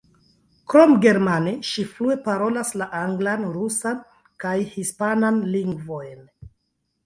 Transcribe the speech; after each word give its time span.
Krom 0.71 0.95
germane, 1.03 1.53
ŝi 1.71 1.85
flue 1.97 2.15
parolas 2.29 2.73
la 2.83 2.89
anglan, 3.01 3.45
rusan 3.61 4.03
kaj 4.47 4.57
hispanan 4.75 5.41
lingvojn. 5.57 6.29